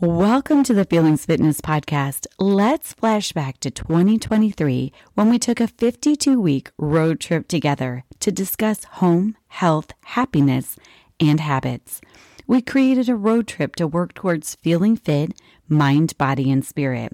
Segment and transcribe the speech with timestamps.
[0.00, 2.28] Welcome to the Feelings Fitness Podcast.
[2.38, 8.30] Let's flash back to 2023 when we took a 52 week road trip together to
[8.30, 10.76] discuss home, health, happiness,
[11.18, 12.00] and habits.
[12.46, 15.32] We created a road trip to work towards feeling fit,
[15.68, 17.10] mind, body, and spirit.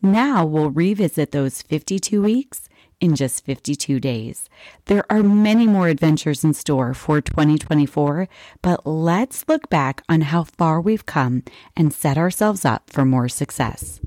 [0.00, 2.66] Now we'll revisit those 52 weeks
[3.02, 4.48] in just 52 days.
[4.86, 8.28] There are many more adventures in store for 2024,
[8.62, 11.42] but let's look back on how far we've come
[11.76, 14.00] and set ourselves up for more success.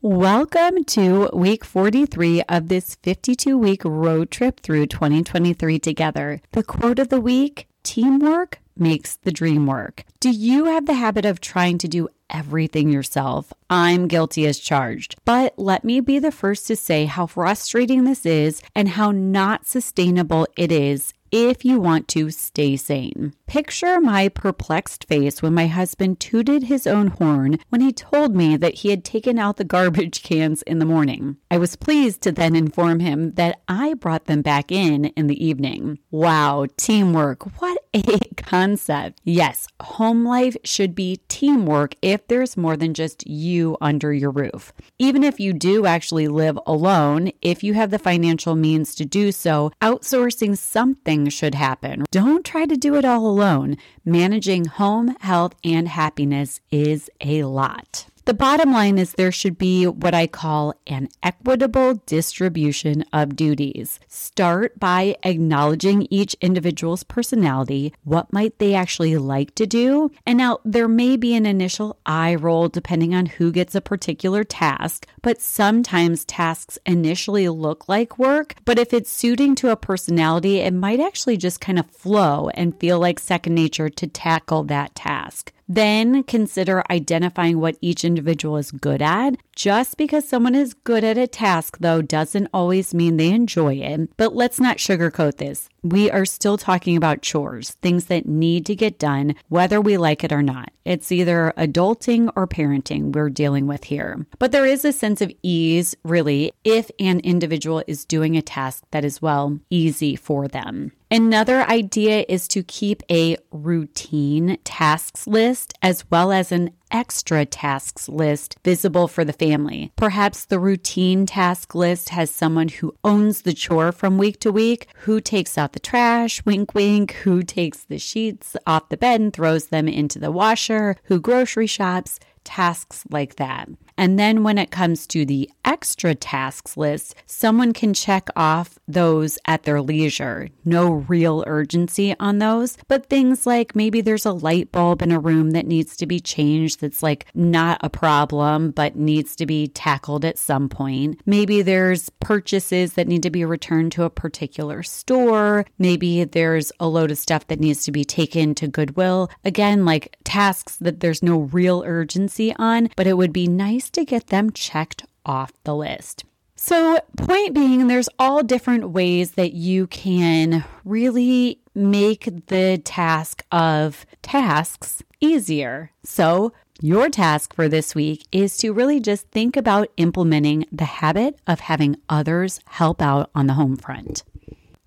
[0.00, 6.40] Welcome to week 43 of this 52 week road trip through 2023 together.
[6.52, 10.04] The quote of the week teamwork makes the dream work.
[10.20, 13.52] Do you have the habit of trying to do everything yourself?
[13.70, 15.16] I'm guilty as charged.
[15.24, 19.66] But let me be the first to say how frustrating this is and how not
[19.66, 23.34] sustainable it is if you want to stay sane.
[23.46, 28.56] Picture my perplexed face when my husband tooted his own horn when he told me
[28.56, 31.36] that he had taken out the garbage cans in the morning.
[31.50, 35.44] I was pleased to then inform him that I brought them back in in the
[35.44, 35.98] evening.
[36.10, 37.60] Wow, teamwork.
[37.60, 39.20] What a concept.
[39.24, 44.72] Yes, home life should be teamwork if there's more than just you under your roof.
[44.98, 49.32] Even if you do actually live alone, if you have the financial means to do
[49.32, 52.04] so, outsourcing something should happen.
[52.10, 53.76] Don't try to do it all alone.
[54.04, 58.06] Managing home, health, and happiness is a lot.
[58.28, 63.98] The bottom line is there should be what I call an equitable distribution of duties.
[64.06, 67.94] Start by acknowledging each individual's personality.
[68.04, 70.10] What might they actually like to do?
[70.26, 74.44] And now there may be an initial eye roll depending on who gets a particular
[74.44, 78.56] task, but sometimes tasks initially look like work.
[78.66, 82.78] But if it's suiting to a personality, it might actually just kind of flow and
[82.78, 85.54] feel like second nature to tackle that task.
[85.68, 89.36] Then consider identifying what each individual is good at.
[89.54, 94.16] Just because someone is good at a task, though, doesn't always mean they enjoy it.
[94.16, 95.68] But let's not sugarcoat this.
[95.82, 100.24] We are still talking about chores, things that need to get done, whether we like
[100.24, 100.70] it or not.
[100.84, 104.26] It's either adulting or parenting we're dealing with here.
[104.38, 108.84] But there is a sense of ease, really, if an individual is doing a task
[108.90, 110.92] that is, well, easy for them.
[111.10, 118.10] Another idea is to keep a routine tasks list as well as an extra tasks
[118.10, 119.90] list visible for the family.
[119.96, 124.86] Perhaps the routine task list has someone who owns the chore from week to week,
[124.96, 129.32] who takes out the trash, wink, wink, who takes the sheets off the bed and
[129.32, 133.66] throws them into the washer, who grocery shops, tasks like that.
[133.98, 139.38] And then when it comes to the extra tasks list, someone can check off those
[139.44, 140.48] at their leisure.
[140.64, 145.18] No real urgency on those, but things like maybe there's a light bulb in a
[145.18, 149.66] room that needs to be changed that's like not a problem, but needs to be
[149.66, 151.20] tackled at some point.
[151.26, 155.66] Maybe there's purchases that need to be returned to a particular store.
[155.76, 159.28] Maybe there's a load of stuff that needs to be taken to Goodwill.
[159.44, 164.04] Again, like tasks that there's no real urgency on, but it would be nice to
[164.04, 166.24] get them checked off the list.
[166.60, 174.04] So, point being, there's all different ways that you can really make the task of
[174.22, 175.92] tasks easier.
[176.02, 181.38] So, your task for this week is to really just think about implementing the habit
[181.46, 184.22] of having others help out on the home front.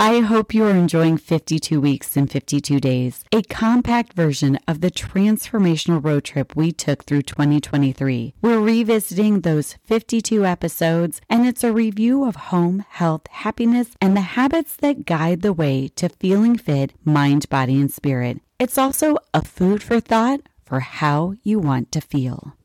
[0.01, 4.89] I hope you are enjoying 52 Weeks in 52 Days, a compact version of the
[4.89, 8.33] transformational road trip we took through 2023.
[8.41, 14.21] We're revisiting those 52 episodes, and it's a review of home, health, happiness, and the
[14.21, 18.39] habits that guide the way to feeling fit, mind, body, and spirit.
[18.59, 22.55] It's also a food for thought for how you want to feel.